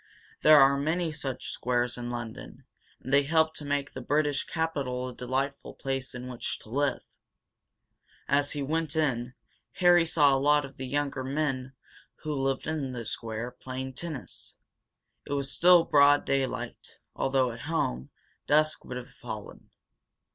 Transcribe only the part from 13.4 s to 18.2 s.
playing tennis. It was still broad daylight, although, at home,